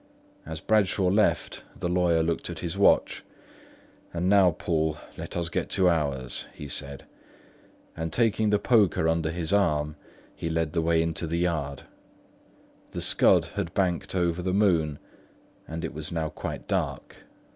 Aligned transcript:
As 0.47 0.61
Bradshaw 0.61 1.09
left, 1.11 1.61
the 1.79 1.87
lawyer 1.87 2.23
looked 2.23 2.49
at 2.49 2.57
his 2.57 2.75
watch. 2.75 3.23
"And 4.11 4.27
now, 4.27 4.49
Poole, 4.49 4.97
let 5.15 5.37
us 5.37 5.47
get 5.49 5.69
to 5.77 5.89
ours," 5.89 6.47
he 6.55 6.67
said; 6.67 7.03
and 7.95 8.11
taking 8.11 8.49
the 8.49 8.57
poker 8.57 9.07
under 9.07 9.29
his 9.29 9.53
arm, 9.53 9.95
led 10.41 10.73
the 10.73 10.81
way 10.81 11.03
into 11.03 11.27
the 11.27 11.37
yard. 11.37 11.83
The 12.93 13.01
scud 13.03 13.45
had 13.53 13.75
banked 13.75 14.15
over 14.15 14.41
the 14.41 14.53
moon, 14.55 14.97
and 15.67 15.85
it 15.85 15.93
was 15.93 16.11
now 16.11 16.29
quite 16.29 16.67
dark. 16.67 17.17